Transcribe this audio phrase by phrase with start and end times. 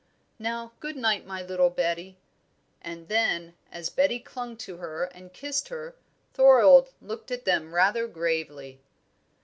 [0.39, 2.17] Now good night, my little Betty."
[2.81, 5.95] And then, as Betty clung to her and kissed her,
[6.33, 8.81] Thorold looked at them rather gravely.